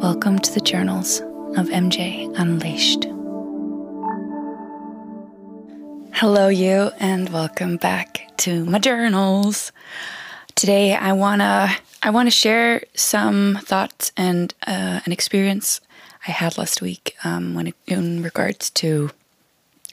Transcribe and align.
Welcome 0.00 0.38
to 0.38 0.54
the 0.54 0.62
journals 0.62 1.20
of 1.58 1.68
MJ 1.68 2.32
Unleashed. 2.38 3.04
Hello, 6.14 6.48
you, 6.48 6.90
and 6.98 7.28
welcome 7.28 7.76
back 7.76 8.32
to 8.38 8.64
my 8.64 8.78
journals. 8.78 9.72
Today, 10.54 10.94
I 10.94 11.12
wanna 11.12 11.68
I 12.02 12.08
wanna 12.08 12.30
share 12.30 12.82
some 12.94 13.58
thoughts 13.60 14.10
and 14.16 14.54
uh, 14.66 15.00
an 15.04 15.12
experience 15.12 15.82
I 16.26 16.30
had 16.30 16.56
last 16.56 16.80
week 16.80 17.14
um, 17.22 17.52
when 17.52 17.66
it, 17.66 17.74
in 17.86 18.22
regards 18.22 18.70
to 18.70 19.10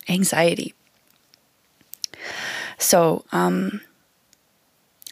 anxiety. 0.07 0.74
So, 2.78 3.25
um, 3.33 3.82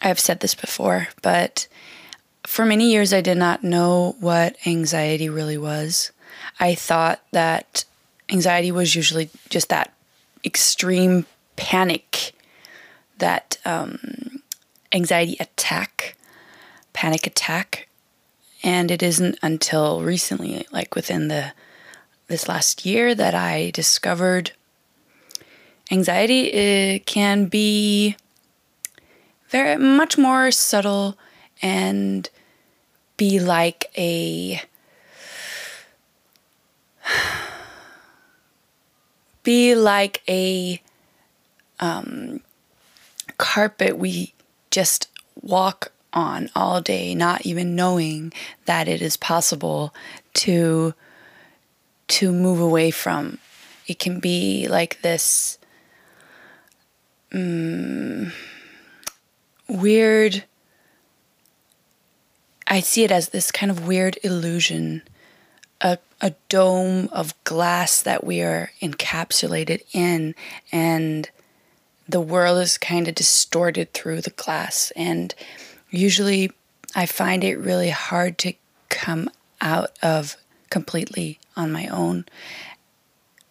I've 0.02 0.21
said 0.21 0.39
this 0.39 0.55
before, 0.55 1.09
but 1.21 1.67
for 2.48 2.66
many 2.66 2.91
years 2.91 3.13
I 3.13 3.22
did 3.22 3.38
not 3.38 3.63
know 3.63 4.16
what 4.20 4.55
anxiety 4.66 5.30
really 5.30 5.58
was. 5.58 6.12
I 6.59 6.76
thought 6.76 7.22
that 7.31 7.86
anxiety 8.30 8.72
was 8.72 8.95
usually 8.95 9.30
just 9.49 9.70
that 9.70 9.94
extreme 10.44 11.26
panic, 11.55 12.34
that 13.17 13.58
um, 13.66 14.41
anxiety 14.91 15.38
attack, 15.39 16.16
panic 16.94 17.27
attack. 17.27 17.88
And 18.64 18.89
it 18.89 19.03
isn't 19.03 19.38
until 19.41 20.02
recently, 20.02 20.66
like 20.72 20.95
within 20.95 21.27
the 21.27 21.53
this 22.27 22.48
last 22.48 22.86
year, 22.86 23.14
that 23.14 23.36
I 23.36 23.70
discovered 23.72 24.52
anxiety 25.91 26.52
it 26.52 27.05
can 27.05 27.45
be 27.45 28.16
very 29.50 29.77
much 29.77 30.17
more 30.17 30.50
subtle 30.50 31.16
and 31.62 32.30
be 33.17 33.39
like 33.39 33.91
a 33.97 34.61
be 39.44 39.75
like 39.75 40.22
a 40.27 40.81
um, 41.80 42.41
carpet 43.38 43.97
we 43.97 44.33
just 44.72 45.07
walk 45.41 45.91
on 46.13 46.49
all 46.55 46.81
day, 46.81 47.13
not 47.13 47.45
even 47.45 47.75
knowing 47.75 48.31
that 48.66 48.88
it 48.88 49.02
is 49.02 49.17
possible 49.17 49.94
to 50.33 50.94
to 52.07 52.31
move 52.31 52.59
away 52.59 52.91
from. 52.91 53.39
It 53.88 54.00
can 54.00 54.19
be 54.19 54.67
like 54.67 55.02
this 55.02 55.57
um, 57.33 58.31
weird. 59.67 60.45
I 62.67 62.80
see 62.80 63.03
it 63.03 63.11
as 63.11 63.30
this 63.30 63.52
kind 63.52 63.71
of 63.71 63.88
weird 63.88 64.17
illusion, 64.23 65.03
a, 65.81 65.99
a 66.21 66.33
dome 66.49 67.09
of 67.11 67.33
glass 67.44 68.02
that 68.02 68.23
we 68.23 68.41
are 68.41 68.72
encapsulated 68.81 69.83
in, 69.94 70.35
and 70.72 71.30
the 72.07 72.22
world 72.22 72.59
is 72.59 72.77
kind 72.77 73.07
of 73.07 73.16
distorted 73.16 73.94
through 73.94 74.22
the 74.22 74.31
glass. 74.31 74.91
And 74.95 75.33
usually 75.89 76.52
I 76.95 77.05
find 77.05 77.44
it 77.44 77.57
really 77.57 77.89
hard 77.89 78.38
to 78.39 78.53
come 78.89 79.29
out 79.61 79.91
of 80.02 80.38
completely 80.69 81.39
on 81.55 81.72
my 81.72 81.88
own. 81.88 82.25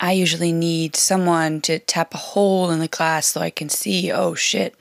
I 0.00 0.12
usually 0.12 0.52
need 0.52 0.96
someone 0.96 1.60
to 1.62 1.78
tap 1.78 2.14
a 2.14 2.18
hole 2.18 2.70
in 2.70 2.80
the 2.80 2.88
glass 2.88 3.28
so 3.28 3.40
I 3.40 3.50
can 3.50 3.68
see, 3.68 4.12
oh 4.12 4.34
shit, 4.34 4.74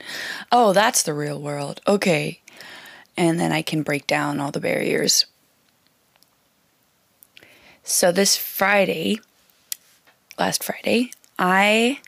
oh, 0.52 0.74
that's 0.74 1.04
the 1.04 1.14
real 1.14 1.40
world. 1.40 1.82
Okay. 1.88 2.42
And 3.16 3.40
then 3.40 3.52
I 3.52 3.62
can 3.62 3.84
break 3.84 4.08
down 4.08 4.40
all 4.40 4.52
the 4.52 4.60
barriers. 4.60 5.26
So 7.84 8.12
this 8.12 8.36
Friday, 8.36 9.20
last 10.40 10.64
Friday, 10.64 11.12
I 11.38 12.00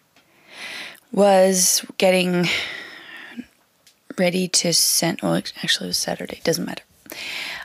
was 1.11 1.85
getting 1.97 2.47
ready 4.17 4.47
to 4.47 4.73
send, 4.73 5.21
well, 5.21 5.35
actually, 5.35 5.87
it 5.87 5.89
was 5.89 5.97
Saturday, 5.97 6.41
doesn't 6.43 6.65
matter. 6.65 6.83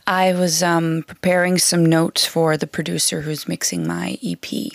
I 0.07 0.33
was 0.33 0.63
um, 0.63 1.05
preparing 1.07 1.59
some 1.59 1.87
notes 1.87 2.27
for 2.27 2.57
the 2.57 2.67
producer 2.67 3.23
who's 3.23 3.49
mixing 3.49 3.87
my 3.87 4.19
EP 4.23 4.73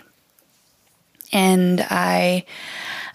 and 1.36 1.86
I 1.90 2.46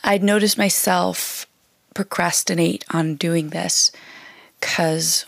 I'd 0.05 0.23
noticed 0.23 0.59
myself 0.59 1.47
procrastinate 1.95 2.85
on 2.91 3.17
doing 3.17 3.49
this 3.49 3.91
because 4.61 5.25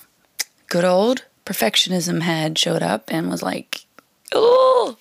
good 0.73 0.85
old 0.87 1.23
perfectionism 1.45 2.23
had 2.23 2.57
showed 2.57 2.83
up 2.83 3.13
and 3.13 3.29
was 3.29 3.43
like, 3.43 3.85
oh, 4.33 4.97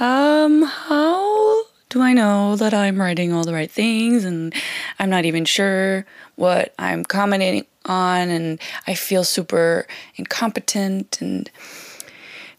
um, 0.00 0.62
how 0.62 1.64
do 1.90 2.00
I 2.00 2.14
know 2.14 2.56
that 2.56 2.72
I'm 2.72 2.98
writing 2.98 3.34
all 3.34 3.44
the 3.44 3.52
right 3.52 3.70
things 3.70 4.24
and 4.24 4.54
I'm 4.98 5.10
not 5.10 5.26
even 5.26 5.44
sure 5.44 6.06
what 6.36 6.72
I'm 6.78 7.04
commenting 7.04 7.66
on 7.84 8.30
and 8.30 8.58
I 8.86 8.94
feel 8.94 9.24
super 9.24 9.86
incompetent 10.16 11.20
and 11.20 11.50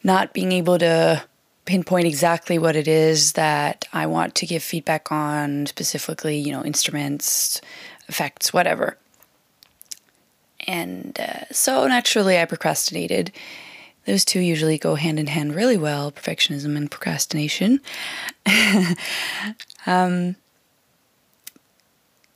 not 0.04 0.34
being 0.34 0.52
able 0.52 0.78
to 0.78 1.24
pinpoint 1.66 2.06
exactly 2.06 2.60
what 2.60 2.76
it 2.76 2.88
is 2.88 3.32
that 3.32 3.86
I 3.92 4.06
want 4.06 4.36
to 4.36 4.46
give 4.46 4.62
feedback 4.62 5.12
on, 5.12 5.66
specifically, 5.66 6.38
you 6.38 6.52
know, 6.52 6.64
instruments, 6.64 7.60
effects, 8.08 8.54
whatever. 8.54 9.00
And 10.68 11.20
uh, 11.20 11.46
so 11.52 11.88
naturally, 11.88 12.40
I 12.40 12.46
procrastinated. 12.46 13.32
Those 14.06 14.26
two 14.26 14.40
usually 14.40 14.78
go 14.78 14.96
hand 14.96 15.20
in 15.20 15.28
hand 15.28 15.56
really 15.56 15.78
well 15.78 16.12
perfectionism 16.12 16.76
and 16.76 16.92
procrastination. 16.92 17.80
um, 19.86 20.36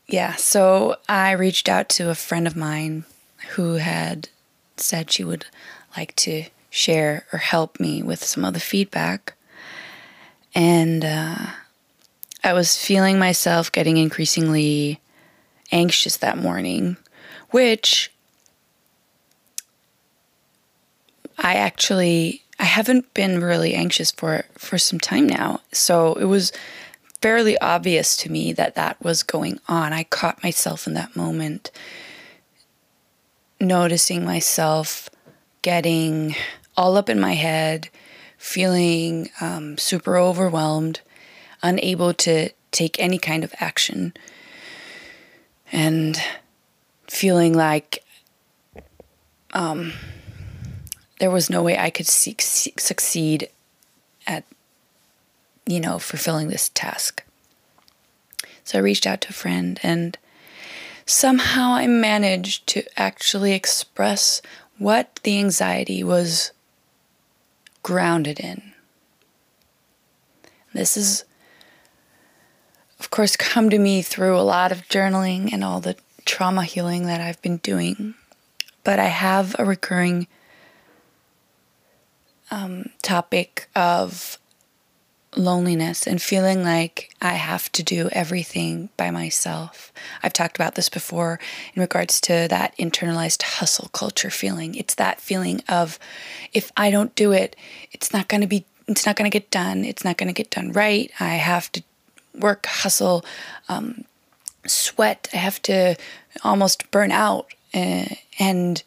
yeah, 0.08 0.36
so 0.36 0.96
I 1.10 1.32
reached 1.32 1.68
out 1.68 1.90
to 1.90 2.10
a 2.10 2.16
friend 2.16 2.48
of 2.48 2.56
mine 2.56 3.04
who 3.50 3.76
had 3.76 4.30
said 4.78 5.12
she 5.12 5.24
would 5.24 5.46
like 5.98 6.16
to 6.16 6.46
share 6.70 7.26
or 7.34 7.40
help 7.40 7.80
me 7.80 8.02
with 8.02 8.24
some 8.24 8.46
of 8.46 8.54
the 8.54 8.60
feedback. 8.60 9.34
And 10.56 11.04
uh, 11.04 11.48
I 12.44 12.54
was 12.54 12.78
feeling 12.78 13.20
myself 13.20 13.72
getting 13.72 13.98
increasingly 13.98 15.02
anxious 15.72 16.18
that 16.18 16.38
morning, 16.38 16.96
which 17.50 18.12
I 21.38 21.56
actually 21.56 22.44
I 22.60 22.64
haven't 22.66 23.14
been 23.14 23.42
really 23.42 23.76
anxious 23.76 24.12
for 24.12 24.46
for 24.58 24.78
some 24.78 25.00
time 25.00 25.28
now. 25.28 25.62
So 25.72 26.14
it 26.14 26.26
was 26.26 26.52
fairly 27.22 27.58
obvious 27.60 28.16
to 28.18 28.32
me 28.32 28.54
that 28.54 28.76
that 28.76 29.02
was 29.04 29.24
going 29.24 29.60
on. 29.68 29.94
I 29.94 30.04
caught 30.04 30.44
myself 30.44 30.88
in 30.88 30.94
that 30.94 31.16
moment 31.16 31.72
noticing 33.60 34.24
myself 34.24 35.10
getting 35.62 36.36
all 36.76 36.96
up 36.96 37.10
in 37.10 37.20
my 37.20 37.34
head, 37.34 37.90
feeling 38.38 39.30
um, 39.42 39.78
super 39.78 40.18
overwhelmed, 40.18 41.02
unable 41.64 42.14
to 42.14 42.50
take 42.72 43.00
any 43.00 43.18
kind 43.18 43.44
of 43.44 43.54
action, 43.60 44.14
and 45.72 46.22
feeling 47.08 47.54
like 47.54 48.04
um, 49.54 49.94
there 51.20 51.32
was 51.32 51.50
no 51.50 51.64
way 51.64 51.78
I 51.78 51.90
could 51.90 52.08
succeed 52.08 53.50
at, 54.26 54.44
you 55.66 55.80
know, 55.80 56.00
fulfilling 56.00 56.50
this 56.50 56.70
task. 56.70 57.24
So 58.64 58.78
I 58.78 58.82
reached 58.82 59.08
out 59.08 59.22
to 59.22 59.30
a 59.30 59.34
friend 59.34 59.80
and 59.82 60.18
somehow 61.06 61.74
I 61.74 61.88
managed 61.88 62.68
to 62.68 62.84
actually 63.00 63.54
express 63.54 64.42
what 64.78 65.20
the 65.24 65.40
anxiety 65.40 66.04
was 66.04 66.52
grounded 67.82 68.40
in. 68.40 68.74
This 70.74 70.98
is, 70.98 71.24
of 73.00 73.10
course, 73.10 73.36
come 73.36 73.70
to 73.70 73.80
me 73.80 74.02
through 74.02 74.38
a 74.38 74.42
lot 74.42 74.72
of 74.72 74.88
journaling 74.90 75.52
and 75.52 75.64
all 75.64 75.80
the 75.80 75.96
trauma 76.26 76.64
healing 76.64 77.08
that 77.08 77.22
I've 77.22 77.42
been 77.42 77.58
doing. 77.58 78.14
But 78.84 79.00
I 79.00 79.06
have 79.06 79.56
a 79.58 79.66
recurring 79.66 80.28
um, 82.52 82.90
topic 83.02 83.70
of 83.76 84.38
loneliness 85.36 86.08
and 86.08 86.22
feeling 86.22 86.64
like 86.64 87.14
I 87.22 87.34
have 87.34 87.72
to 87.74 87.84
do 87.84 88.10
everything 88.12 88.90
by 88.98 89.12
myself. 89.12 89.92
I've 90.24 90.34
talked 90.34 90.58
about 90.58 90.76
this 90.76 90.90
before 90.90 91.40
in 91.76 91.82
regards 91.82 92.20
to 92.22 92.48
that 92.50 92.76
internalized 92.78 93.44
hustle 93.44 93.90
culture 93.90 94.30
feeling. 94.30 94.76
It's 94.76 94.96
that 94.96 95.22
feeling 95.22 95.62
of 95.70 96.00
if 96.54 96.72
I 96.76 96.90
don't 96.90 97.14
do 97.16 97.32
it, 97.32 97.56
it's 97.92 98.14
not 98.14 98.28
going 98.28 98.42
to 98.42 98.48
be 98.48 98.66
it's 98.88 99.06
not 99.06 99.18
going 99.18 99.30
to 99.30 99.36
get 99.36 99.52
done. 99.52 99.84
It's 99.84 100.06
not 100.06 100.18
going 100.18 100.28
to 100.28 100.34
get 100.34 100.50
done 100.50 100.72
right. 100.72 101.12
I 101.20 101.36
have 101.36 101.70
to 101.74 101.84
work, 102.34 102.66
hustle, 102.66 103.26
um, 103.68 104.06
sweat. 104.66 105.28
I 105.34 105.38
have 105.38 105.62
to 105.64 105.98
almost 106.44 106.90
burn 106.90 107.12
out, 107.12 107.54
uh, 107.74 108.06
and 108.40 108.82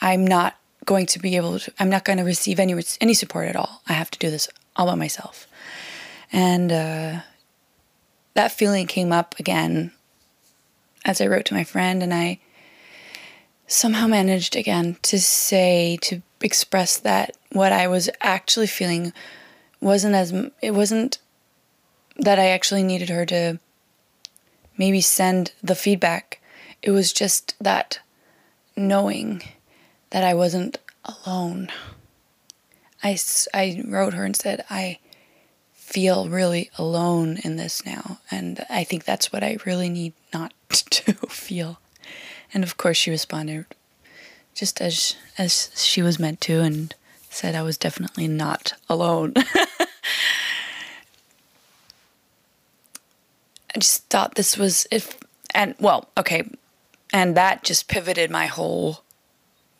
I'm 0.00 0.26
not 0.26 0.56
going 0.84 1.06
to 1.06 1.18
be 1.18 1.36
able 1.36 1.58
to 1.58 1.72
I'm 1.78 1.90
not 1.90 2.04
going 2.04 2.18
to 2.18 2.24
receive 2.24 2.58
any 2.58 2.74
any 3.00 3.14
support 3.14 3.48
at 3.48 3.56
all. 3.56 3.82
I 3.88 3.92
have 3.94 4.10
to 4.12 4.18
do 4.18 4.30
this 4.30 4.48
all 4.76 4.86
by 4.86 4.94
myself. 4.94 5.46
And 6.32 6.72
uh, 6.72 7.20
that 8.34 8.52
feeling 8.52 8.86
came 8.86 9.12
up 9.12 9.38
again 9.38 9.92
as 11.04 11.20
I 11.20 11.26
wrote 11.26 11.44
to 11.46 11.54
my 11.54 11.64
friend 11.64 12.02
and 12.02 12.12
I 12.12 12.40
somehow 13.66 14.06
managed 14.06 14.56
again 14.56 14.96
to 15.02 15.18
say 15.18 15.98
to 16.02 16.22
express 16.40 16.98
that 16.98 17.36
what 17.52 17.72
I 17.72 17.86
was 17.88 18.10
actually 18.20 18.66
feeling 18.66 19.12
wasn't 19.80 20.14
as 20.14 20.32
it 20.60 20.72
wasn't 20.72 21.18
that 22.16 22.38
I 22.38 22.48
actually 22.48 22.82
needed 22.82 23.08
her 23.08 23.26
to 23.26 23.58
maybe 24.76 25.00
send 25.00 25.52
the 25.62 25.74
feedback. 25.74 26.40
It 26.82 26.90
was 26.90 27.12
just 27.12 27.54
that 27.60 28.00
knowing 28.76 29.42
that 30.14 30.22
I 30.22 30.32
wasn't 30.32 30.78
alone. 31.04 31.72
I, 33.02 33.18
I 33.52 33.82
wrote 33.84 34.14
her 34.14 34.24
and 34.24 34.36
said, 34.36 34.64
I 34.70 35.00
feel 35.72 36.28
really 36.28 36.70
alone 36.78 37.38
in 37.42 37.56
this 37.56 37.84
now. 37.84 38.20
And 38.30 38.64
I 38.70 38.84
think 38.84 39.02
that's 39.02 39.32
what 39.32 39.42
I 39.42 39.56
really 39.66 39.88
need 39.88 40.12
not 40.32 40.54
to 40.70 41.14
feel. 41.26 41.80
And 42.54 42.62
of 42.62 42.76
course, 42.76 42.96
she 42.96 43.10
responded 43.10 43.66
just 44.54 44.80
as, 44.80 45.16
as 45.36 45.72
she 45.74 46.00
was 46.00 46.20
meant 46.20 46.40
to 46.42 46.60
and 46.60 46.94
said 47.28 47.56
I 47.56 47.62
was 47.62 47.76
definitely 47.76 48.28
not 48.28 48.74
alone. 48.88 49.32
I 49.36 49.44
just 53.78 54.08
thought 54.10 54.36
this 54.36 54.56
was 54.56 54.86
if 54.92 55.18
and 55.52 55.74
well, 55.80 56.08
okay, 56.16 56.48
and 57.12 57.36
that 57.36 57.64
just 57.64 57.88
pivoted 57.88 58.30
my 58.30 58.46
whole 58.46 59.03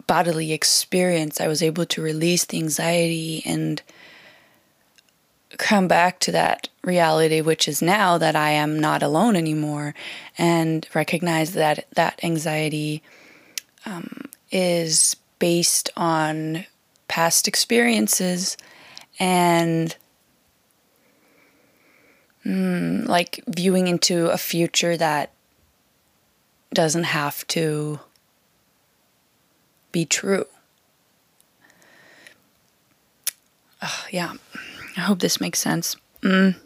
bodily 0.07 0.53
experience. 0.53 1.41
I 1.41 1.49
was 1.49 1.63
able 1.63 1.87
to 1.87 2.03
release 2.03 2.45
the 2.45 2.59
anxiety 2.59 3.43
and 3.45 3.83
come 5.57 5.89
back 5.89 6.19
to 6.19 6.33
that 6.33 6.69
reality 6.83 7.41
which 7.41 7.69
is 7.69 7.81
now 7.81 8.19
that 8.19 8.37
I 8.37 8.51
am 8.51 8.79
not 8.79 9.03
alone 9.03 9.37
anymore 9.37 9.95
and 10.37 10.87
recognize 10.95 11.53
that 11.53 11.87
that 11.95 12.19
anxiety 12.23 13.03
um, 13.87 14.23
is 14.51 15.17
based 15.39 15.91
on 15.97 16.65
past 17.09 17.47
experiences 17.47 18.57
and 19.19 19.97
mm, 22.45 23.07
like 23.07 23.43
viewing 23.47 23.87
into 23.87 24.29
a 24.29 24.39
future 24.39 24.97
that 24.97 25.33
doesn't 26.73 27.05
have 27.05 27.47
to 27.49 28.01
be 29.95 30.05
true. 30.05 30.45
Oh, 33.81 34.05
yeah, 34.11 34.33
I 34.97 35.01
hope 35.01 35.21
this 35.21 35.41
makes 35.41 35.61
sense. 35.61 35.95
Mm. 36.21 36.57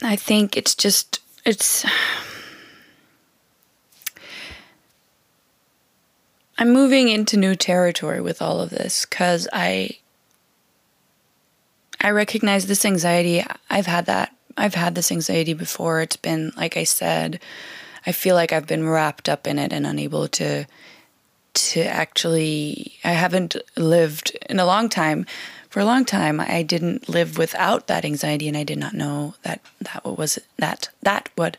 I 0.00 0.16
think 0.16 0.56
it's 0.56 0.74
just, 0.74 1.20
it's. 1.44 1.84
I'm 6.56 6.72
moving 6.72 7.10
into 7.10 7.36
new 7.36 7.54
territory 7.54 8.22
with 8.22 8.40
all 8.40 8.62
of 8.62 8.70
this 8.70 9.04
because 9.04 9.46
I 9.52 9.98
I 12.00 12.10
recognize 12.10 12.66
this 12.66 12.86
anxiety. 12.86 13.44
I've 13.68 13.86
had 13.86 14.06
that. 14.06 14.34
I've 14.58 14.74
had 14.74 14.94
this 14.94 15.12
anxiety 15.12 15.54
before. 15.54 16.00
It's 16.00 16.16
been 16.16 16.52
like 16.56 16.76
I 16.76 16.84
said, 16.84 17.40
I 18.06 18.12
feel 18.12 18.34
like 18.34 18.52
I've 18.52 18.66
been 18.66 18.86
wrapped 18.86 19.28
up 19.28 19.46
in 19.46 19.58
it 19.58 19.72
and 19.72 19.86
unable 19.86 20.28
to 20.28 20.66
to 21.54 21.80
actually 21.82 22.98
I 23.04 23.12
haven't 23.12 23.56
lived 23.76 24.36
in 24.48 24.58
a 24.58 24.66
long 24.66 24.88
time. 24.88 25.26
For 25.70 25.80
a 25.80 25.84
long 25.84 26.04
time 26.04 26.40
I 26.40 26.62
didn't 26.62 27.08
live 27.08 27.38
without 27.38 27.86
that 27.86 28.04
anxiety 28.04 28.48
and 28.48 28.56
I 28.56 28.64
did 28.64 28.78
not 28.78 28.94
know 28.94 29.34
that 29.42 29.60
that 29.80 30.04
was 30.04 30.38
that 30.56 30.88
that 31.02 31.28
what 31.36 31.56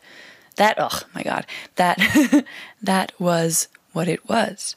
that 0.56 0.76
oh 0.78 1.00
my 1.14 1.22
god. 1.22 1.46
That 1.76 2.44
that 2.82 3.12
was 3.18 3.68
what 3.92 4.08
it 4.08 4.28
was. 4.28 4.76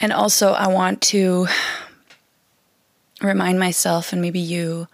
And 0.00 0.12
also, 0.12 0.52
I 0.52 0.68
want 0.68 1.00
to 1.02 1.48
remind 3.22 3.58
myself 3.58 4.12
and 4.12 4.22
maybe 4.22 4.40
you 4.40 4.86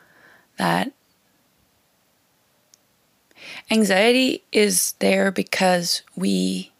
that 0.57 0.93
anxiety 3.71 4.45
is 4.53 4.93
there 4.99 5.31
because 5.31 6.03
we 6.17 6.73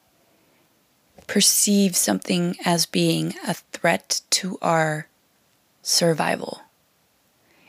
perceive 1.27 1.97
something 1.97 2.57
as 2.65 2.87
being 2.87 3.35
a 3.47 3.55
threat 3.55 4.21
to 4.31 4.59
our 4.61 5.09
survival. 5.83 6.61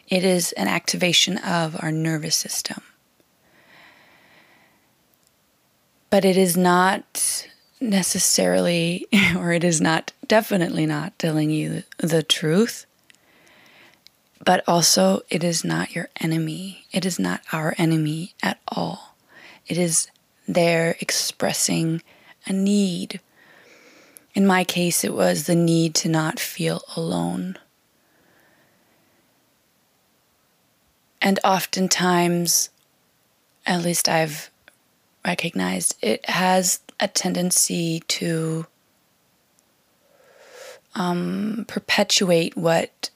It 0.07 0.23
is 0.23 0.51
an 0.53 0.67
activation 0.67 1.37
of 1.39 1.75
our 1.81 1.91
nervous 1.91 2.35
system. 2.35 2.81
But 6.09 6.23
it 6.23 6.37
is 6.37 6.55
not 6.55 7.47
necessarily, 7.81 9.07
or 9.35 9.51
it 9.51 9.63
is 9.63 9.81
not, 9.81 10.13
definitely 10.27 10.85
not 10.85 11.17
telling 11.17 11.49
you 11.49 11.83
the 11.97 12.23
truth. 12.23 12.85
But 14.43 14.63
also, 14.67 15.21
it 15.29 15.43
is 15.43 15.63
not 15.63 15.95
your 15.95 16.09
enemy. 16.19 16.85
It 16.91 17.05
is 17.05 17.17
not 17.17 17.41
our 17.51 17.73
enemy 17.77 18.33
at 18.43 18.59
all. 18.67 19.15
It 19.67 19.77
is 19.77 20.09
there 20.47 20.95
expressing 20.99 22.01
a 22.45 22.53
need. 22.53 23.21
In 24.33 24.45
my 24.45 24.63
case, 24.63 25.03
it 25.03 25.13
was 25.13 25.45
the 25.45 25.55
need 25.55 25.95
to 25.95 26.09
not 26.09 26.39
feel 26.39 26.81
alone. 26.95 27.57
And 31.21 31.39
oftentimes, 31.43 32.69
at 33.65 33.81
least 33.81 34.07
I've 34.07 34.51
recognized, 35.25 35.95
it 36.01 36.29
has 36.29 36.81
a 36.99 37.07
tendency 37.07 38.01
to 38.07 38.67
um, 40.93 41.65
perpetuate 41.67 42.55
what 42.55 43.09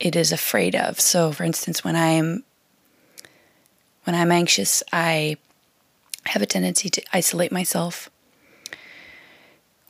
it 0.00 0.16
is 0.16 0.32
afraid 0.32 0.74
of. 0.74 0.98
So, 0.98 1.30
for 1.30 1.44
instance, 1.44 1.84
when 1.84 1.94
I'm 1.94 2.42
when 4.04 4.16
I'm 4.16 4.32
anxious, 4.32 4.82
I 4.92 5.36
have 6.24 6.42
a 6.42 6.46
tendency 6.46 6.88
to 6.88 7.02
isolate 7.12 7.52
myself. 7.52 8.10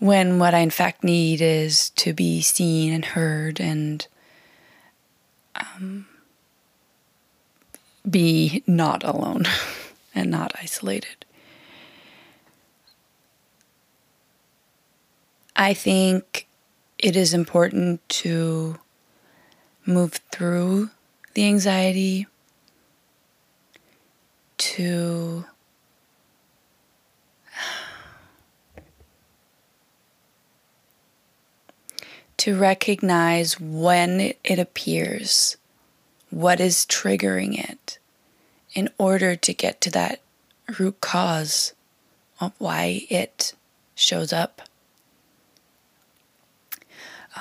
When 0.00 0.38
what 0.38 0.52
I 0.52 0.58
in 0.58 0.70
fact 0.70 1.04
need 1.04 1.40
is 1.40 1.90
to 1.90 2.12
be 2.12 2.42
seen 2.42 2.92
and 2.92 3.04
heard 3.04 3.60
and 3.60 4.06
um, 5.54 6.06
be 8.08 8.64
not 8.66 9.04
alone 9.04 9.44
and 10.14 10.30
not 10.30 10.52
isolated. 10.60 11.24
I 15.54 15.74
think 15.74 16.48
it 16.98 17.16
is 17.16 17.34
important 17.34 18.06
to 18.08 18.78
move 19.86 20.20
through 20.30 20.90
the 21.34 21.46
anxiety, 21.46 22.26
to 24.58 25.44
to 32.36 32.58
recognize 32.58 33.60
when 33.60 34.32
it 34.44 34.58
appears, 34.58 35.56
what 36.30 36.58
is 36.60 36.86
triggering 36.86 37.58
it, 37.58 37.98
in 38.72 38.88
order 38.96 39.36
to 39.36 39.52
get 39.52 39.80
to 39.80 39.90
that 39.90 40.20
root 40.78 41.00
cause 41.00 41.74
of 42.40 42.52
why 42.58 43.06
it 43.10 43.52
shows 43.94 44.32
up 44.32 44.62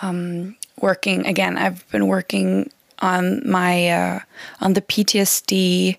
um, 0.02 0.56
working 0.80 1.26
again. 1.26 1.58
I've 1.58 1.90
been 1.92 2.08
working 2.08 2.72
on 3.00 3.50
my 3.50 3.90
uh, 3.90 4.20
on 4.62 4.74
the 4.74 4.82
PTSD 4.82 5.98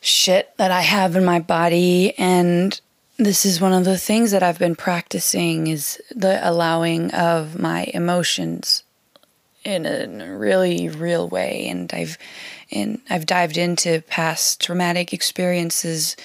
shit 0.00 0.56
that 0.56 0.70
I 0.70 0.80
have 0.80 1.16
in 1.16 1.24
my 1.24 1.38
body, 1.38 2.14
and 2.18 2.80
this 3.18 3.44
is 3.44 3.60
one 3.60 3.72
of 3.72 3.84
the 3.84 3.98
things 3.98 4.30
that 4.30 4.42
I've 4.42 4.58
been 4.58 4.76
practicing 4.76 5.66
is 5.66 6.00
the 6.10 6.40
allowing 6.48 7.12
of 7.12 7.58
my 7.58 7.84
emotions 7.94 8.82
in 9.64 9.86
a 9.86 10.36
really 10.36 10.88
real 10.88 11.28
way, 11.28 11.68
and 11.68 11.92
I've 11.92 12.18
in 12.70 13.00
I've 13.08 13.26
dived 13.26 13.56
into 13.56 14.02
past 14.08 14.60
traumatic 14.60 15.12
experiences, 15.12 16.16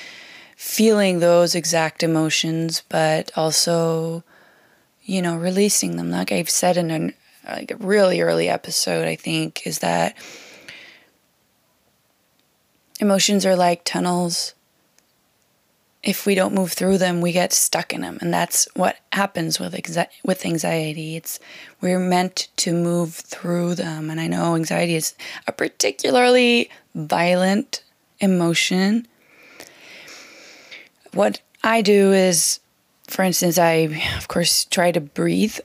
feeling 0.56 1.20
those 1.20 1.54
exact 1.54 2.02
emotions, 2.02 2.82
but 2.90 3.32
also 3.36 4.24
you 5.08 5.22
know, 5.22 5.38
releasing 5.38 5.96
them. 5.96 6.12
Like 6.12 6.32
I've 6.32 6.50
said 6.50 6.78
in 6.78 6.92
a 6.92 7.14
like 7.50 7.72
a 7.72 7.78
really 7.78 8.22
early 8.22 8.50
episode, 8.50 9.08
I 9.08 9.16
think, 9.16 9.66
is 9.66 9.80
that 9.80 10.16
emotions 13.00 13.46
are 13.46 13.56
like 13.56 13.86
tunnels. 13.86 14.54
If 16.04 16.26
we 16.26 16.36
don't 16.36 16.54
move 16.54 16.74
through 16.74 17.00
them, 17.00 17.22
we 17.22 17.32
get 17.32 17.54
stuck 17.54 17.94
in 17.94 18.02
them, 18.02 18.18
and 18.22 18.34
that's 18.34 18.68
what 18.76 18.98
happens 19.14 19.60
with 19.60 19.74
with 20.24 20.46
anxiety. 20.46 21.16
It's 21.16 21.40
we're 21.82 22.00
meant 22.00 22.50
to 22.58 22.74
move 22.74 23.16
through 23.16 23.76
them, 23.76 24.10
and 24.10 24.20
I 24.20 24.28
know 24.28 24.56
anxiety 24.56 24.96
is 24.96 25.16
a 25.48 25.52
particularly 25.54 26.70
violent 26.94 27.82
emotion. 28.20 29.08
What 31.14 31.42
I 31.64 31.82
do 31.82 32.12
is, 32.12 32.60
for 33.08 33.24
instance, 33.24 33.58
I 33.58 34.14
of 34.18 34.28
course 34.28 34.66
try 34.66 34.92
to 34.92 35.02
breathe, 35.02 35.58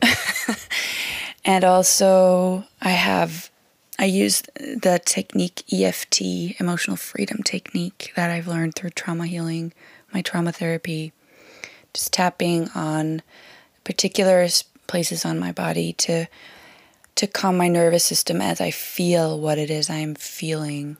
and 1.45 1.65
also 1.65 2.65
I 2.81 2.91
have 2.91 3.51
I 3.99 4.07
use 4.07 4.43
the 4.57 5.01
technique 5.05 5.63
EFT, 5.73 6.59
emotional 6.61 6.97
freedom 6.97 7.43
technique 7.43 8.13
that 8.17 8.31
I've 8.31 8.49
learned 8.49 8.75
through 8.75 8.91
trauma 8.91 9.27
healing, 9.27 9.73
my 10.13 10.23
trauma 10.23 10.53
therapy. 10.53 11.13
Just 11.93 12.13
tapping 12.13 12.71
on 12.75 13.23
particular 13.85 14.47
places 14.87 15.25
on 15.25 15.39
my 15.39 15.53
body 15.53 15.93
to 15.95 16.27
to 17.15 17.27
calm 17.27 17.57
my 17.59 17.69
nervous 17.69 18.05
system 18.05 18.41
as 18.41 18.61
I 18.61 18.71
feel 18.71 19.39
what 19.39 19.59
it 19.59 19.71
is 19.71 19.91
I'm 19.91 20.15
feeling. 20.15 20.97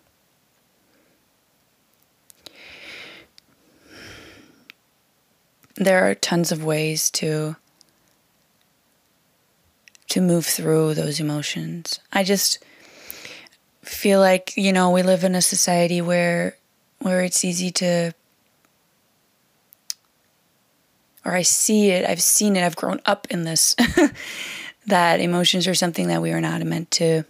There 5.83 6.09
are 6.09 6.15
tons 6.15 6.53
of 6.53 6.65
ways 6.65 7.11
to 7.13 7.57
to 10.09 10.21
move 10.21 10.47
through 10.47 10.95
those 10.95 11.21
emotions. 11.21 11.99
I 12.13 12.23
just 12.23 12.63
feel 13.83 14.21
like 14.21 14.57
you 14.57 14.73
know 14.73 14.91
we 14.91 15.03
live 15.03 15.25
in 15.25 15.35
a 15.35 15.43
society 15.43 16.01
where 16.01 16.57
where 17.01 17.23
it's 17.23 17.45
easy 17.45 17.71
to 17.73 18.13
or 21.25 21.35
I 21.35 21.43
see 21.43 21.91
it, 21.91 22.09
I've 22.09 22.23
seen 22.23 22.57
it, 22.57 22.65
I've 22.65 22.77
grown 22.77 23.01
up 23.07 23.27
in 23.31 23.45
this 23.45 23.77
that 24.87 25.21
emotions 25.21 25.67
are 25.67 25.75
something 25.75 26.09
that 26.09 26.23
we 26.23 26.33
are 26.33 26.41
not 26.41 26.63
meant 26.63 26.91
to 26.93 27.25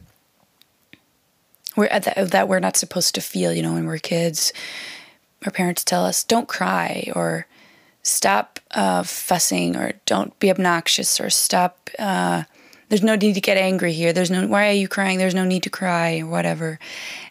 we're 1.77 1.89
that, 1.89 2.31
that 2.31 2.49
we're 2.49 2.61
not 2.61 2.77
supposed 2.77 3.15
to 3.15 3.21
feel, 3.21 3.53
you 3.53 3.63
know, 3.63 3.75
when 3.75 3.87
we're 3.87 3.99
kids. 3.99 4.53
Our 5.45 5.51
parents 5.51 5.85
tell 5.85 6.05
us 6.05 6.23
don't 6.23 6.49
cry 6.49 7.11
or 7.15 7.47
stop 8.03 8.59
uh, 8.73 9.03
fussing 9.03 9.77
or 9.77 9.93
don't 10.07 10.39
be 10.39 10.51
obnoxious 10.51 11.21
or 11.21 11.31
stop 11.31 11.91
uh, 11.99 12.43
there's 12.93 13.03
no 13.03 13.17
need 13.17 13.33
to 13.37 13.41
get 13.41 13.57
angry 13.57 13.95
here. 13.95 14.13
There's 14.13 14.31
no, 14.31 14.47
why 14.47 14.69
are 14.69 14.73
you 14.73 14.87
crying? 14.87 15.17
There's 15.17 15.35
no 15.35 15.47
need 15.47 15.63
to 15.63 15.71
cry 15.71 16.19
or 16.19 16.27
whatever. 16.27 16.79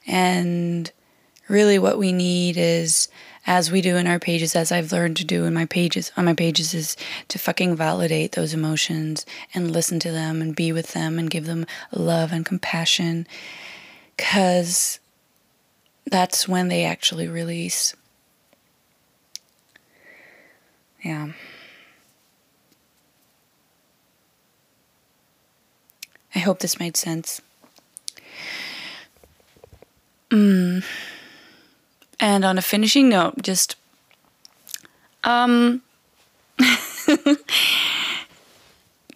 And 0.07 0.91
really, 1.47 1.77
what 1.77 1.99
we 1.99 2.11
need 2.11 2.57
is, 2.57 3.09
as 3.45 3.69
we 3.69 3.79
do 3.79 3.95
in 3.95 4.07
our 4.07 4.17
pages, 4.17 4.55
as 4.55 4.71
I've 4.71 4.91
learned 4.91 5.17
to 5.17 5.23
do 5.23 5.45
in 5.45 5.53
my 5.53 5.67
pages, 5.67 6.11
on 6.17 6.25
my 6.25 6.33
pages, 6.33 6.73
is 6.73 6.97
to 7.27 7.37
fucking 7.37 7.75
validate 7.75 8.31
those 8.31 8.55
emotions 8.55 9.23
and 9.53 9.69
listen 9.69 9.99
to 9.99 10.11
them 10.11 10.41
and 10.41 10.55
be 10.55 10.71
with 10.71 10.93
them 10.93 11.19
and 11.19 11.29
give 11.29 11.45
them 11.45 11.67
love 11.91 12.31
and 12.31 12.43
compassion. 12.43 13.27
Because 14.17 14.99
that's 16.07 16.47
when 16.47 16.69
they 16.69 16.85
actually 16.85 17.27
release. 17.27 17.95
Yeah. 21.03 21.29
I 26.33 26.39
hope 26.39 26.59
this 26.59 26.79
made 26.79 26.95
sense. 26.95 27.41
Mm. 30.29 30.83
And 32.19 32.45
on 32.45 32.57
a 32.57 32.61
finishing 32.61 33.09
note, 33.09 33.41
just 33.41 33.75
um 35.23 35.81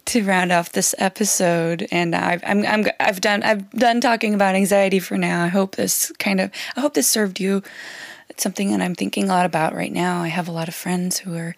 to 0.06 0.24
round 0.24 0.52
off 0.52 0.72
this 0.72 0.94
episode, 0.98 1.88
and 1.92 2.16
I've 2.16 2.44
I'm, 2.46 2.66
I'm 2.66 2.86
I've 3.00 3.22
done 3.22 3.44
I've 3.44 3.70
done 3.72 4.02
talking 4.02 4.34
about 4.34 4.56
anxiety 4.56 5.00
for 5.00 5.18
now. 5.18 5.44
I 5.44 5.48
hope 5.48 5.76
this 5.76 6.12
kind 6.20 6.42
of 6.42 6.52
I 6.76 6.82
hope 6.82 6.96
this 6.96 7.08
served 7.08 7.40
you. 7.40 7.64
It's 8.30 8.44
something 8.44 8.72
that 8.72 8.82
I'm 8.82 8.96
thinking 8.96 9.26
a 9.26 9.28
lot 9.28 9.46
about 9.46 9.76
right 9.76 9.92
now. 9.92 10.22
I 10.22 10.28
have 10.28 10.48
a 10.48 10.52
lot 10.52 10.68
of 10.68 10.76
friends 10.76 11.20
who 11.20 11.36
are 11.36 11.56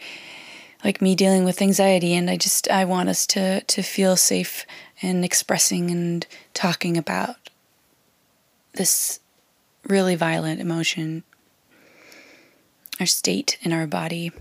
like 0.84 1.02
me 1.02 1.16
dealing 1.16 1.44
with 1.44 1.62
anxiety, 1.62 2.14
and 2.14 2.30
I 2.30 2.38
just 2.38 2.70
I 2.70 2.86
want 2.86 3.10
us 3.10 3.26
to 3.28 3.62
to 3.62 3.82
feel 3.82 4.16
safe 4.16 4.66
and 5.02 5.26
expressing 5.26 5.92
and 5.92 6.26
talking 6.54 6.98
about 6.98 7.36
this 8.74 9.20
really 9.88 10.16
violent 10.16 10.60
emotion, 10.62 11.24
our 13.00 13.06
state 13.06 13.58
in 13.62 13.74
our 13.74 13.88
body. 13.88 14.32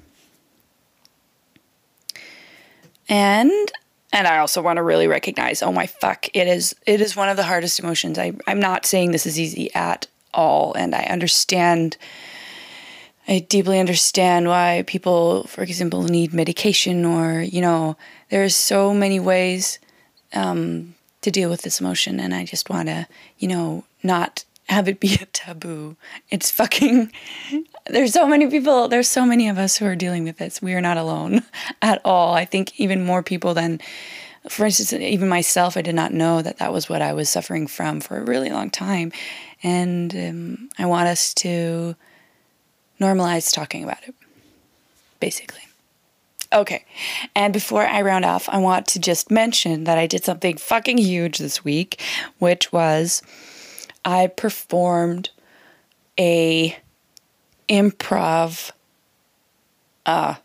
And 3.08 3.72
and 4.12 4.26
I 4.26 4.38
also 4.38 4.62
want 4.62 4.78
to 4.78 4.82
really 4.82 5.08
recognize, 5.08 5.62
oh 5.62 5.72
my 5.72 5.86
fuck, 5.86 6.28
it 6.34 6.46
is 6.46 6.74
it 6.86 7.00
is 7.00 7.16
one 7.16 7.28
of 7.28 7.36
the 7.36 7.44
hardest 7.44 7.78
emotions. 7.78 8.18
I, 8.18 8.32
I'm 8.46 8.60
not 8.60 8.86
saying 8.86 9.10
this 9.10 9.26
is 9.26 9.38
easy 9.38 9.74
at 9.74 10.06
all, 10.34 10.74
and 10.74 10.94
I 10.94 11.04
understand 11.04 11.96
I 13.28 13.40
deeply 13.40 13.80
understand 13.80 14.46
why 14.46 14.84
people, 14.86 15.44
for 15.48 15.62
example, 15.62 16.04
need 16.04 16.32
medication 16.32 17.04
or, 17.04 17.40
you 17.40 17.60
know, 17.60 17.96
there's 18.30 18.54
so 18.54 18.94
many 18.94 19.18
ways 19.18 19.80
um, 20.32 20.94
to 21.22 21.30
deal 21.30 21.50
with 21.50 21.62
this 21.62 21.80
emotion, 21.80 22.20
and 22.20 22.32
I 22.32 22.44
just 22.44 22.70
want 22.70 22.88
to, 22.88 23.08
you 23.38 23.48
know, 23.48 23.84
not 24.02 24.44
have 24.68 24.88
it 24.88 25.00
be 25.00 25.14
a 25.14 25.26
taboo. 25.26 25.96
It's 26.30 26.50
fucking. 26.50 27.12
There's 27.88 28.12
so 28.12 28.26
many 28.26 28.48
people. 28.48 28.88
There's 28.88 29.08
so 29.08 29.24
many 29.24 29.48
of 29.48 29.58
us 29.58 29.76
who 29.76 29.86
are 29.86 29.96
dealing 29.96 30.24
with 30.24 30.38
this. 30.38 30.62
We 30.62 30.74
are 30.74 30.80
not 30.80 30.96
alone 30.96 31.42
at 31.82 32.00
all. 32.04 32.34
I 32.34 32.44
think 32.44 32.78
even 32.78 33.04
more 33.04 33.22
people 33.22 33.54
than, 33.54 33.80
for 34.48 34.66
instance, 34.66 34.92
even 34.92 35.28
myself. 35.28 35.76
I 35.76 35.82
did 35.82 35.94
not 35.94 36.12
know 36.12 36.42
that 36.42 36.58
that 36.58 36.72
was 36.72 36.88
what 36.88 37.02
I 37.02 37.12
was 37.12 37.28
suffering 37.28 37.66
from 37.66 38.00
for 38.00 38.18
a 38.18 38.24
really 38.24 38.50
long 38.50 38.70
time, 38.70 39.12
and 39.62 40.14
um, 40.14 40.68
I 40.78 40.86
want 40.86 41.08
us 41.08 41.34
to 41.34 41.96
normalize 43.00 43.52
talking 43.52 43.84
about 43.84 44.06
it. 44.06 44.14
Basically. 45.20 45.62
Okay. 46.52 46.84
And 47.34 47.52
before 47.52 47.86
I 47.86 48.02
round 48.02 48.24
off, 48.24 48.48
I 48.48 48.58
want 48.58 48.86
to 48.88 49.00
just 49.00 49.30
mention 49.30 49.84
that 49.84 49.98
I 49.98 50.06
did 50.06 50.24
something 50.24 50.56
fucking 50.56 50.98
huge 50.98 51.38
this 51.38 51.64
week, 51.64 52.00
which 52.38 52.72
was 52.72 53.22
I 54.04 54.28
performed 54.28 55.30
a 56.18 56.76
improv 57.68 58.70
uh 60.06 60.36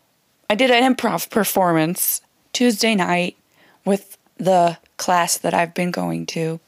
I 0.50 0.54
did 0.54 0.70
an 0.70 0.94
improv 0.94 1.30
performance 1.30 2.20
Tuesday 2.52 2.94
night 2.96 3.36
with 3.84 4.16
the 4.36 4.78
class 4.96 5.38
that 5.38 5.54
I've 5.54 5.74
been 5.74 5.90
going 5.90 6.26
to. 6.26 6.60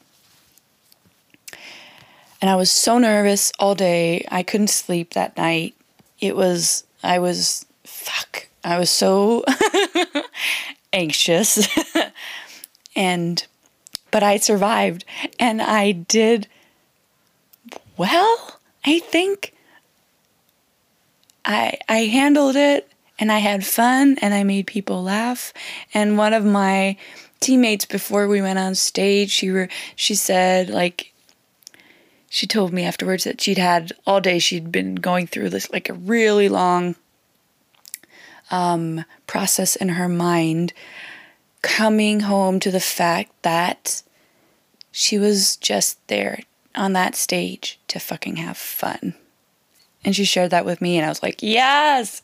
And 2.41 2.49
I 2.49 2.55
was 2.55 2.71
so 2.71 2.97
nervous 2.97 3.51
all 3.59 3.75
day. 3.75 4.25
I 4.29 4.43
couldn't 4.43 4.69
sleep 4.69 5.13
that 5.13 5.37
night. 5.37 5.73
It 6.19 6.35
was 6.35 6.83
I 7.03 7.19
was 7.19 7.65
fuck 7.83 8.47
I 8.65 8.79
was 8.79 8.89
so 8.89 9.45
anxious. 10.93 11.67
and, 12.95 13.45
but 14.09 14.23
I 14.23 14.37
survived 14.37 15.05
and 15.39 15.61
I 15.61 15.91
did 15.91 16.47
well, 17.95 18.59
I 18.83 18.99
think. 18.99 19.53
I, 21.45 21.77
I 21.87 22.05
handled 22.05 22.55
it 22.55 22.91
and 23.17 23.31
I 23.31 23.39
had 23.39 23.65
fun 23.65 24.17
and 24.21 24.33
I 24.33 24.43
made 24.43 24.67
people 24.67 25.03
laugh. 25.03 25.53
And 25.93 26.17
one 26.17 26.33
of 26.33 26.45
my 26.45 26.97
teammates 27.39 27.85
before 27.85 28.27
we 28.27 28.41
went 28.41 28.59
on 28.59 28.75
stage, 28.75 29.31
she 29.31 29.49
re, 29.49 29.67
she 29.95 30.15
said 30.15 30.69
like 30.69 31.13
she 32.29 32.47
told 32.47 32.73
me 32.73 32.83
afterwards 32.83 33.23
that 33.23 33.39
she'd 33.39 33.57
had 33.57 33.93
all 34.05 34.19
day 34.19 34.39
she'd 34.39 34.71
been 34.71 34.95
going 34.95 35.27
through 35.27 35.49
this 35.49 35.71
like 35.71 35.89
a 35.89 35.93
really 35.93 36.49
long 36.49 36.95
um, 38.51 39.05
process 39.27 39.75
in 39.75 39.89
her 39.89 40.07
mind, 40.09 40.73
coming 41.61 42.21
home 42.21 42.59
to 42.59 42.71
the 42.71 42.79
fact 42.79 43.31
that 43.41 44.03
she 44.91 45.17
was 45.17 45.57
just 45.57 46.05
there 46.07 46.41
on 46.75 46.93
that 46.93 47.15
stage 47.15 47.79
to 47.87 47.99
fucking 47.99 48.35
have 48.35 48.57
fun. 48.57 49.15
And 50.05 50.15
she 50.15 50.23
shared 50.23 50.51
that 50.51 50.65
with 50.65 50.81
me, 50.81 50.97
and 50.97 51.05
I 51.05 51.09
was 51.09 51.23
like, 51.23 51.41
yes! 51.41 52.21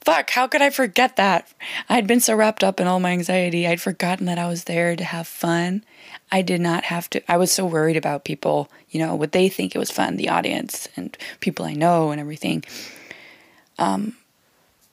Fuck, 0.00 0.30
how 0.30 0.48
could 0.48 0.62
I 0.62 0.70
forget 0.70 1.16
that? 1.16 1.46
I'd 1.88 2.06
been 2.06 2.18
so 2.18 2.34
wrapped 2.34 2.64
up 2.64 2.80
in 2.80 2.86
all 2.86 2.98
my 2.98 3.12
anxiety, 3.12 3.68
I'd 3.68 3.80
forgotten 3.80 4.24
that 4.26 4.38
I 4.38 4.48
was 4.48 4.64
there 4.64 4.96
to 4.96 5.04
have 5.04 5.28
fun. 5.28 5.84
I 6.32 6.40
did 6.40 6.62
not 6.62 6.84
have 6.84 7.10
to, 7.10 7.30
I 7.30 7.36
was 7.36 7.52
so 7.52 7.66
worried 7.66 7.98
about 7.98 8.24
people, 8.24 8.70
you 8.88 8.98
know, 8.98 9.14
would 9.14 9.32
they 9.32 9.50
think 9.50 9.74
it 9.74 9.78
was 9.78 9.90
fun, 9.90 10.16
the 10.16 10.30
audience 10.30 10.88
and 10.96 11.16
people 11.40 11.66
I 11.66 11.74
know 11.74 12.10
and 12.10 12.20
everything. 12.20 12.64
Um, 13.78 14.16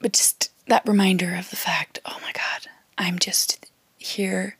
but 0.00 0.12
just 0.12 0.50
that 0.66 0.86
reminder 0.86 1.34
of 1.34 1.50
the 1.50 1.56
fact 1.56 1.98
oh 2.04 2.18
my 2.22 2.32
God, 2.32 2.68
I'm 2.98 3.18
just 3.18 3.66
here 3.96 4.56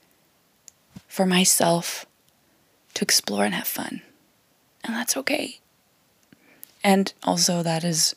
for 1.07 1.27
myself 1.27 2.07
to 2.95 3.05
explore 3.05 3.45
and 3.45 3.55
have 3.55 3.67
fun. 3.67 4.03
And 4.85 4.95
that's 4.95 5.17
okay. 5.17 5.59
And 6.83 7.13
also, 7.23 7.63
that 7.63 7.85
is 7.85 8.15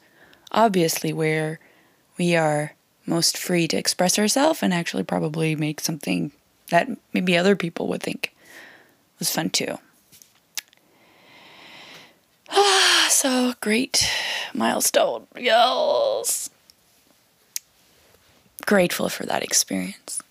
obviously 0.52 1.14
where 1.14 1.60
we 2.18 2.36
are 2.36 2.74
most 3.06 3.38
free 3.38 3.68
to 3.68 3.78
express 3.78 4.20
ourselves 4.20 4.62
and 4.62 4.74
actually 4.74 5.04
probably 5.04 5.56
make 5.56 5.82
something 5.82 6.32
that 6.70 6.88
maybe 7.14 7.38
other 7.38 7.56
people 7.56 7.88
would 7.88 8.04
think 8.04 8.34
was 9.20 9.32
fun 9.32 9.50
too. 9.50 9.78
Ah, 12.50 13.08
so 13.10 13.54
great 13.60 14.08
milestone. 14.54 15.28
Yes. 15.36 16.50
Grateful 18.66 19.10
for 19.10 19.26
that 19.26 19.44
experience. 19.44 20.22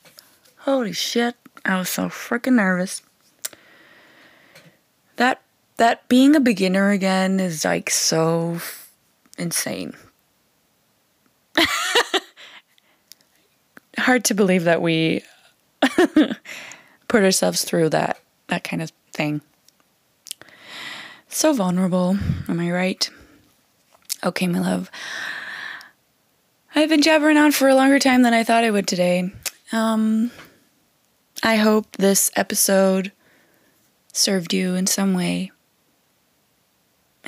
Holy 0.59 0.93
shit, 0.93 1.35
I 1.65 1.79
was 1.79 1.89
so 1.89 2.05
freaking 2.05 2.55
nervous. 2.55 3.03
That 5.17 5.43
that 5.81 6.07
being 6.11 6.37
a 6.37 6.41
beginner 6.41 6.91
again 6.91 7.41
is 7.41 7.65
like 7.65 7.89
so 7.89 8.59
insane. 9.39 9.95
Hard 13.97 14.25
to 14.27 14.35
believe 14.35 14.65
that 14.65 14.83
we 14.83 15.23
put 17.09 17.25
ourselves 17.25 17.65
through 17.65 17.89
that 17.89 18.21
that 18.49 18.63
kind 18.63 18.83
of 18.83 18.93
thing. 19.15 19.41
So 21.31 21.55
vulnerable, 21.55 22.19
am 22.47 22.61
I 22.61 22.71
right? 22.71 23.09
Okay, 24.23 24.49
my 24.49 24.59
love. 24.61 24.91
I've 26.75 26.91
been 26.91 27.01
jabbering 27.01 27.39
on 27.39 27.53
for 27.53 27.71
a 27.71 27.75
longer 27.75 27.99
time 27.99 28.21
than 28.21 28.35
I 28.35 28.45
thought 28.45 28.65
I 28.65 28.71
would 28.71 28.87
today. 28.87 29.33
Um, 29.73 30.31
I 31.43 31.57
hope 31.57 31.97
this 31.97 32.31
episode 32.37 33.13
served 34.13 34.53
you 34.53 34.75
in 34.75 34.87
some 34.87 35.15
way. 35.15 35.53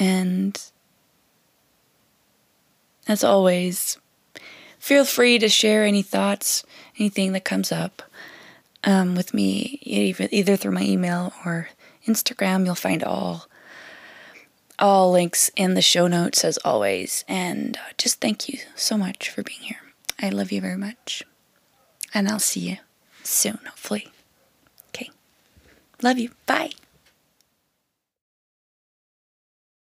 And 0.02 0.60
as 3.06 3.22
always, 3.22 3.98
feel 4.80 5.04
free 5.04 5.38
to 5.38 5.48
share 5.48 5.84
any 5.84 6.02
thoughts, 6.02 6.64
anything 6.98 7.30
that 7.34 7.44
comes 7.44 7.70
up 7.70 8.02
um, 8.82 9.14
with 9.14 9.32
me, 9.32 9.78
either, 9.82 10.26
either 10.32 10.56
through 10.56 10.72
my 10.72 10.82
email 10.82 11.32
or 11.46 11.68
Instagram. 12.04 12.64
You'll 12.64 12.74
find 12.74 13.04
all 13.04 13.46
all 14.76 15.12
links 15.12 15.52
in 15.54 15.74
the 15.74 15.82
show 15.82 16.08
notes 16.08 16.44
as 16.44 16.58
always. 16.64 17.24
And 17.28 17.76
uh, 17.76 17.92
just 17.96 18.20
thank 18.20 18.48
you 18.48 18.58
so 18.74 18.98
much 18.98 19.30
for 19.30 19.44
being 19.44 19.60
here. 19.60 19.82
I 20.20 20.30
love 20.30 20.50
you 20.50 20.60
very 20.60 20.76
much. 20.76 21.22
And 22.12 22.26
I'll 22.26 22.40
see 22.40 22.70
you 22.70 22.78
soon, 23.22 23.60
hopefully. 23.64 24.08
Okay. 24.88 25.10
Love 26.02 26.18
you. 26.18 26.30
Bye. 26.46 26.72